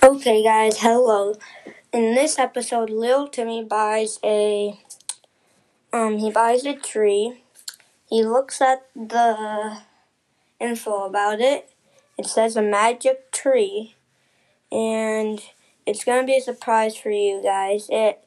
[0.00, 1.34] Okay, guys, hello.
[1.92, 4.78] In this episode, Lil Timmy buys a
[5.92, 7.42] um he buys a tree.
[8.08, 9.78] He looks at the
[10.60, 11.70] info about it.
[12.16, 13.96] It says a magic tree,
[14.70, 15.42] and
[15.84, 17.88] it's gonna be a surprise for you guys.
[17.90, 18.24] It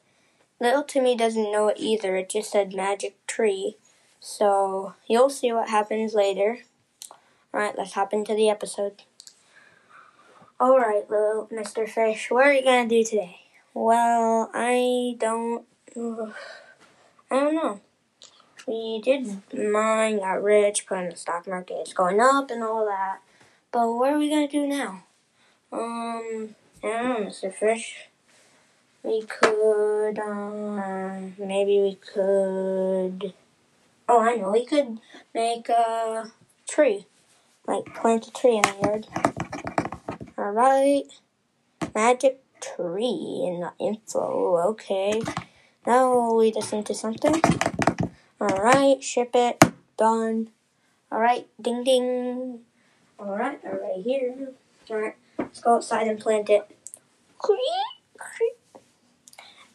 [0.60, 2.16] Little Timmy doesn't know it either.
[2.16, 3.76] It just said magic tree,
[4.20, 6.58] so you'll see what happens later.
[7.54, 9.04] All right, let's hop into the episode.
[10.62, 11.88] All right, little Mr.
[11.88, 13.40] Fish, what are you gonna do today?
[13.74, 15.64] Well, I don't.
[15.96, 17.80] I don't know.
[18.68, 21.78] We did mine, got rich, put in the stock market.
[21.80, 23.22] It's going up and all that.
[23.72, 25.02] But what are we gonna do now?
[25.72, 26.54] Um,
[26.84, 27.52] I don't know, Mr.
[27.52, 27.96] Fish.
[29.02, 33.34] We could, um, maybe we could.
[34.08, 34.52] Oh, I know.
[34.52, 35.00] We could
[35.34, 36.30] make a
[36.68, 37.06] tree,
[37.66, 39.41] like plant a tree in the yard.
[40.38, 41.06] Alright.
[41.94, 44.56] Magic tree in the info.
[44.70, 45.22] Okay.
[45.86, 47.40] Now lead us into something.
[48.40, 49.62] Alright, ship it.
[49.96, 50.50] Done.
[51.10, 52.60] Alright, ding ding.
[53.20, 54.52] Alright, alright here.
[54.90, 56.70] Alright, let's go outside and plant it.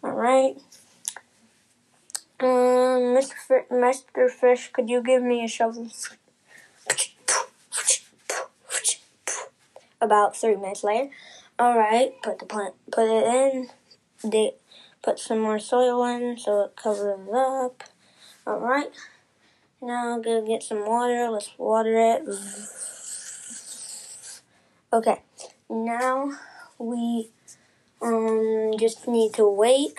[0.03, 0.57] Alright.
[2.39, 3.33] Um, Mr.
[3.49, 4.29] F- Mr.
[4.29, 5.89] Fish, could you give me a shovel?
[10.01, 11.09] About three minutes later.
[11.59, 13.69] All right, put the plant, put it in.
[14.23, 14.53] They
[15.03, 17.83] put some more soil in so it covers up.
[18.45, 18.91] All right,
[19.81, 21.29] now go get some water.
[21.29, 22.23] Let's water it.
[24.93, 25.21] Okay,
[25.69, 26.31] now
[26.77, 27.29] we
[28.01, 29.97] um just need to wait.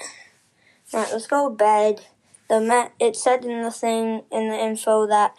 [0.93, 2.03] All right, let's go to bed.
[2.49, 5.35] The met it said in the thing in the info that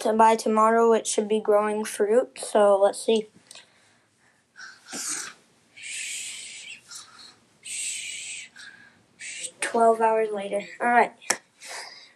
[0.00, 2.38] to by tomorrow it should be growing fruit.
[2.38, 3.28] So let's see.
[9.60, 10.62] 12 hours later.
[10.80, 11.12] Alright.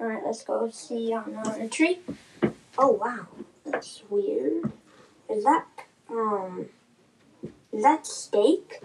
[0.00, 2.00] Alright, let's go see on the tree.
[2.76, 3.26] Oh, wow.
[3.64, 4.72] That's weird.
[5.30, 5.66] Is that,
[6.10, 6.66] um,
[7.72, 8.82] is that steak?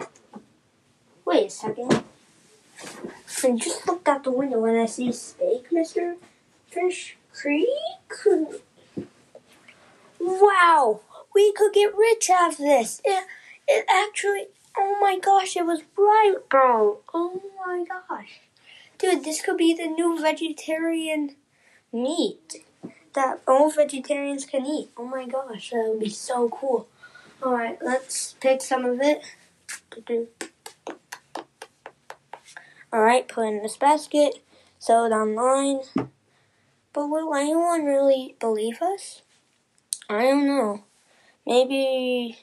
[1.24, 2.04] Wait a second.
[3.42, 6.16] I just looked out the window and I see steak, Mr.
[6.66, 7.66] Fish Creek.
[10.20, 11.00] Wow!
[11.34, 13.00] We could get rich off this.
[13.04, 13.24] It,
[13.70, 16.98] it actually, oh my gosh, it was right, bro.
[17.14, 18.40] Oh my gosh.
[18.98, 21.36] Dude, this could be the new vegetarian
[21.92, 22.64] meat
[23.14, 24.90] that all vegetarians can eat.
[24.96, 26.88] Oh my gosh, that would be so cool.
[27.42, 29.22] Alright, let's pick some of it.
[32.92, 34.42] Alright, put in this basket,
[34.78, 35.80] sell it online.
[36.92, 39.22] But will anyone really believe us?
[40.08, 40.82] I don't know.
[41.46, 42.36] Maybe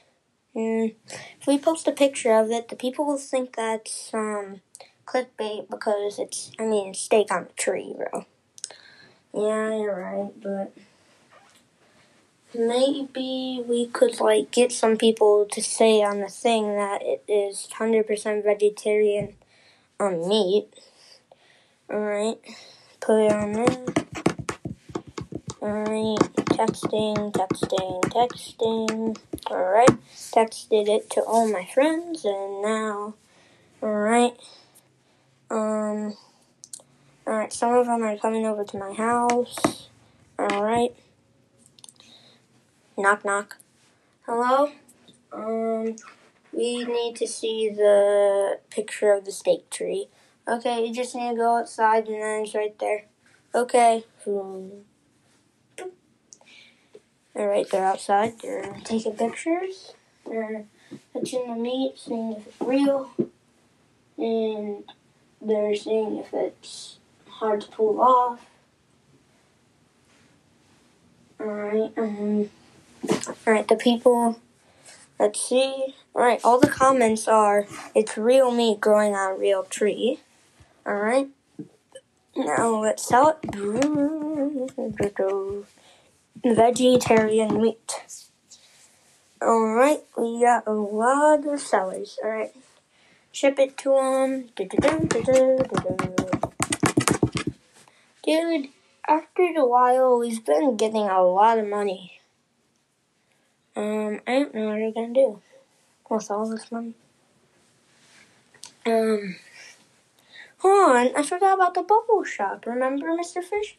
[0.57, 0.95] mm,
[1.39, 4.61] if we post a picture of it, the people will think that's um
[5.07, 8.25] clickbait because it's, I mean, it's steak on a tree, bro.
[9.33, 10.73] Yeah, you're right, but
[12.53, 17.67] maybe we could, like, get some people to say on the thing that it is
[17.79, 19.35] 100% vegetarian
[19.99, 20.67] um, meat.
[21.89, 22.39] Alright,
[22.99, 23.77] put it on there.
[25.61, 29.17] Alright, texting, texting, texting.
[29.51, 33.13] Alright, texted it to all my friends, and now,
[33.83, 34.33] alright.
[35.51, 36.17] Um,
[37.27, 39.89] alright, some of them are coming over to my house.
[40.39, 40.95] Alright.
[42.97, 43.57] Knock, knock.
[44.25, 44.71] Hello?
[45.31, 45.95] Um,
[46.51, 50.07] we need to see the picture of the steak tree.
[50.47, 53.05] Okay, you just need to go outside and then it's right there.
[53.53, 54.05] Okay.
[54.25, 54.85] Alright,
[57.37, 58.39] they're right there outside.
[58.41, 59.93] They're taking pictures.
[60.25, 60.65] They're
[61.13, 63.11] touching the meat, seeing if it's real.
[64.17, 64.83] And
[65.39, 68.43] they're seeing if it's hard to pull off.
[71.39, 72.49] Alright, um,
[73.45, 74.39] alright, the people,
[75.19, 75.93] let's see.
[76.15, 80.21] Alright, all the comments are, it's real meat growing on a real tree.
[80.83, 81.27] Alright,
[82.35, 83.53] now let's sell it.
[86.43, 88.23] Vegetarian meat.
[89.41, 92.17] Alright, we got a lot of sellers.
[92.23, 92.55] Alright
[93.37, 94.49] ship it to them.
[98.23, 98.69] Dude,
[99.07, 102.19] after a while, we've been getting a lot of money.
[103.75, 105.39] Um, I don't know what we're gonna do
[106.09, 106.95] with all this money.
[108.87, 109.35] Um,
[110.57, 112.65] hold on, I forgot about the bubble shop.
[112.65, 113.43] Remember, Mr.
[113.43, 113.77] Fish?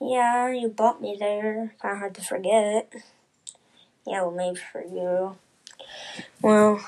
[0.00, 1.74] Yeah, you bought me there.
[1.80, 2.92] Kind of hard to forget.
[4.06, 5.36] Yeah, well, maybe for you.
[6.42, 6.84] Well,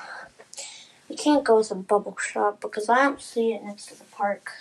[1.09, 4.05] we can't go to the bubble shop because I don't see it next to the
[4.05, 4.51] park.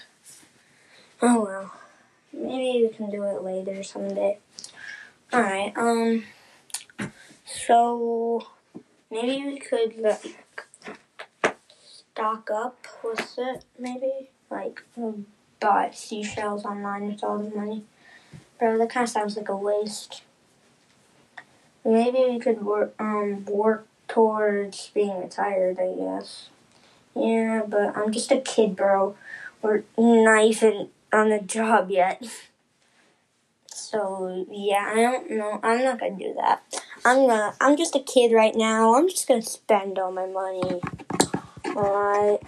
[1.20, 1.74] Oh well.
[2.32, 4.38] Maybe we can do it later someday.
[5.32, 6.24] Alright, um
[7.44, 8.46] so
[9.10, 10.36] maybe we could like
[11.80, 14.30] stock up with it, maybe?
[14.50, 14.82] Like
[15.60, 17.84] buy seashells online with all the money.
[18.58, 20.22] Bro, that kinda sounds like a waste.
[21.84, 26.48] Maybe we could work um work towards being retired, I guess.
[27.14, 29.16] Yeah, but I'm just a kid, bro.
[29.62, 32.22] We're not even on the job yet.
[33.66, 35.60] So yeah, I don't know.
[35.62, 36.62] I'm not gonna do that.
[37.04, 37.54] I'm gonna.
[37.60, 38.94] I'm just a kid right now.
[38.94, 40.80] I'm just gonna spend all my money.
[41.66, 42.42] Alright.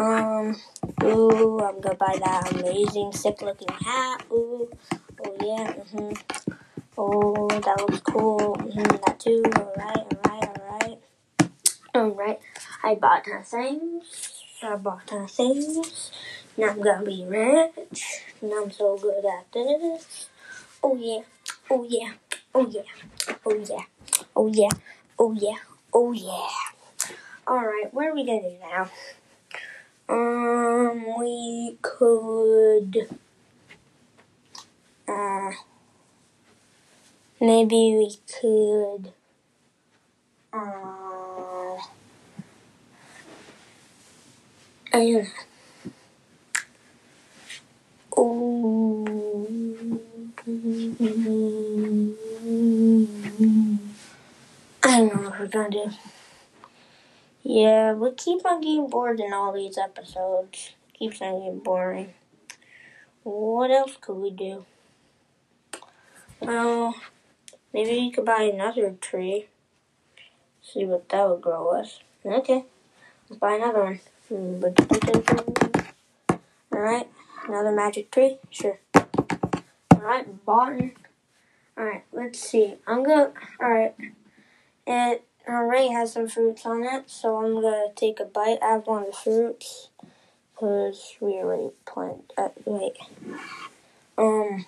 [0.00, 0.56] Um.
[1.04, 4.24] Ooh, I'm gonna buy that amazing, sick-looking hat.
[4.32, 4.70] Ooh.
[5.22, 5.74] Oh yeah.
[5.74, 6.18] Mhm.
[6.96, 8.56] Oh, that looks cool.
[8.56, 9.42] Mhm, that too.
[9.58, 10.06] Alright.
[10.26, 10.58] Alright.
[10.58, 10.98] Alright.
[11.94, 12.40] Alright.
[12.82, 14.42] I bought her things.
[14.62, 16.10] I bought her things.
[16.56, 18.22] Now I'm gonna be rich.
[18.40, 20.28] And I'm so good at this.
[20.82, 21.22] Oh yeah.
[21.70, 22.12] Oh yeah.
[22.54, 22.82] Oh yeah.
[23.44, 23.84] Oh yeah.
[24.34, 24.70] Oh yeah.
[25.18, 25.58] Oh yeah.
[25.92, 26.48] Oh yeah.
[27.46, 28.90] Alright, what are we gonna do now?
[30.10, 33.08] Um, we could.
[35.06, 35.50] Uh,
[37.40, 39.12] maybe we could.
[40.52, 41.76] Uh,
[44.92, 45.30] I don't know.
[54.82, 55.90] I don't know what we're gonna do.
[57.42, 60.74] Yeah, we keep on getting bored in all these episodes.
[60.92, 62.12] Keeps on getting boring.
[63.22, 64.66] What else could we do?
[66.40, 66.94] Well,
[67.72, 69.48] maybe we could buy another tree.
[70.62, 72.00] See what that would grow us.
[72.24, 72.64] Okay,
[73.28, 74.00] let's buy another one.
[74.28, 74.62] Hmm,
[76.72, 77.08] alright,
[77.48, 78.38] another magic tree?
[78.50, 78.78] Sure.
[79.94, 80.80] Alright, bought.
[81.78, 82.76] Alright, let's see.
[82.86, 83.32] I'm gonna.
[83.60, 83.94] Alright.
[84.86, 85.24] It
[85.54, 89.02] already has some fruits on it, so I'm gonna take a bite out of one
[89.02, 89.88] of the fruits.
[90.54, 92.32] Because we already planted.
[92.36, 92.96] Uh, wait.
[94.18, 94.66] Um.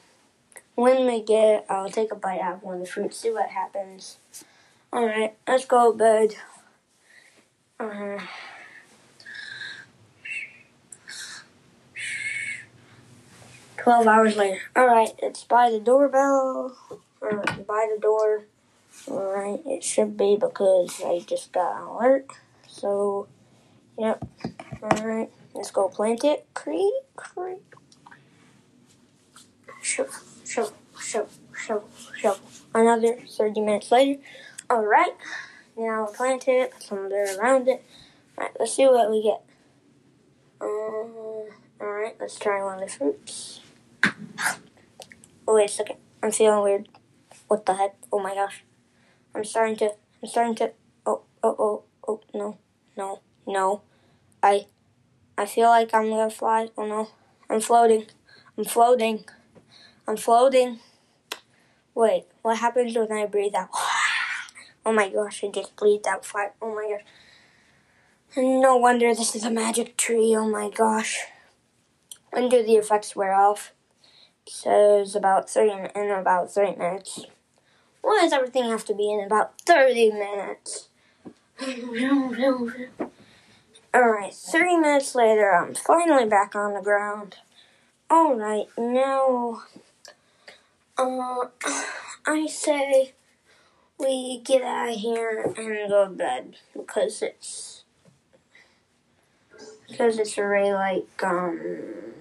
[0.74, 3.30] When we get it, I'll take a bite out of one of the fruits, see
[3.30, 4.16] what happens.
[4.90, 6.34] Alright, let's go to bed.
[7.78, 8.18] Uh,
[13.76, 14.60] 12 hours later.
[14.74, 16.74] Alright, it's by the doorbell.
[17.20, 18.44] Or by the door.
[19.08, 22.26] Alright, it should be because I just got an alert.
[22.68, 23.26] So,
[23.98, 24.24] yep.
[24.82, 26.46] Alright, let's go plant it.
[26.54, 27.74] Creep, creep.
[29.82, 30.12] Shovel,
[30.44, 32.40] shovel, shovel, shovel, shovel.
[32.74, 34.20] Another 30 minutes later.
[34.70, 35.16] Alright,
[35.76, 37.84] now plant it, put some dirt around it.
[38.38, 39.42] Alright, let's see what we get.
[40.60, 41.48] Um,
[41.80, 43.60] Alright, let's try one of the fruits.
[45.46, 45.96] Oh wait a second.
[46.22, 46.88] I'm feeling weird.
[47.48, 47.96] What the heck?
[48.12, 48.62] Oh my gosh.
[49.34, 49.92] I'm starting to
[50.22, 50.72] I'm starting to
[51.06, 52.58] oh oh oh oh no.
[52.96, 53.20] No.
[53.46, 53.82] No.
[54.42, 54.66] I
[55.36, 56.68] I feel like I'm gonna fly.
[56.76, 57.08] Oh no.
[57.48, 58.06] I'm floating.
[58.56, 59.24] I'm floating.
[60.06, 60.80] I'm floating.
[61.94, 63.68] Wait, what happens when I breathe out?
[64.84, 66.54] Oh my gosh, I just breathed out fire.
[66.60, 67.06] Oh my gosh.
[68.36, 70.34] No wonder this is a magic tree.
[70.36, 71.20] Oh my gosh.
[72.30, 73.72] When do the effects wear off?
[74.48, 77.26] says about three in about three minutes.
[78.02, 80.88] Why does everything have to be in about 30 minutes?
[83.94, 87.36] Alright, 30 minutes later, I'm finally back on the ground.
[88.10, 89.62] Alright, now,
[90.98, 91.44] uh,
[92.26, 93.14] I say
[93.98, 95.56] we get out of here and
[95.88, 97.84] go to bed because it's,
[99.88, 102.12] because it's already like, um,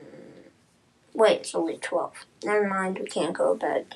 [1.13, 2.25] Wait, it's only 12.
[2.43, 3.95] Never mind, we can't go to bed.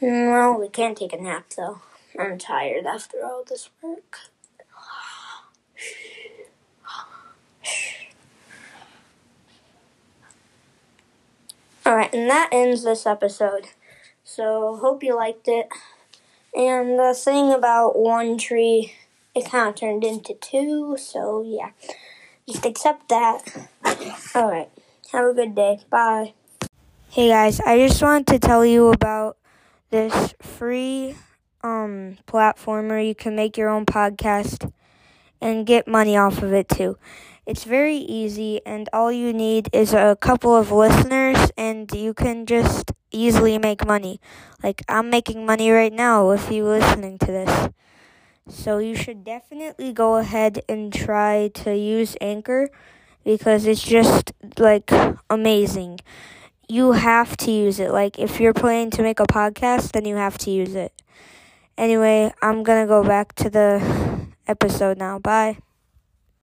[0.00, 1.80] No, we can't take a nap, though.
[2.18, 4.18] I'm tired after all this work.
[11.84, 13.68] Alright, and that ends this episode.
[14.22, 15.68] So, hope you liked it.
[16.54, 18.92] And the thing about one tree,
[19.34, 21.70] it kind of turned into two, so yeah.
[22.48, 23.68] Just accept that.
[24.36, 24.70] Alright.
[25.12, 25.80] Have a good day.
[25.90, 26.34] Bye.
[27.08, 29.38] Hey guys, I just wanted to tell you about
[29.90, 31.16] this free
[31.62, 34.70] um platform where you can make your own podcast
[35.40, 36.98] and get money off of it too.
[37.46, 42.46] It's very easy and all you need is a couple of listeners and you can
[42.46, 44.20] just easily make money.
[44.62, 47.68] Like I'm making money right now with you listening to this.
[48.48, 52.70] So you should definitely go ahead and try to use Anchor
[53.24, 54.90] because it's just like
[55.30, 56.00] amazing.
[56.68, 57.90] You have to use it.
[57.90, 60.92] Like if you're planning to make a podcast, then you have to use it.
[61.76, 65.18] Anyway, I'm going to go back to the episode now.
[65.18, 65.58] Bye.